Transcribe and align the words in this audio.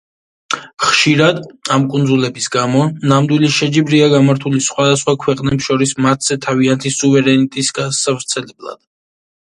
ხშირად, 0.85 1.41
ამ 1.75 1.85
კუნძულების 1.95 2.47
გამო, 2.55 2.81
ნამდვილი 3.13 3.51
შეჯიბრია 3.59 4.09
გამართული 4.15 4.65
სხვადასხვა 4.71 5.17
ქვეყნებს 5.27 5.71
შორის 5.71 5.97
მათზე 6.09 6.41
თავიანთი 6.51 6.97
სუვერენიტეტის 6.99 7.75
გასავრცელებლად. 7.85 8.87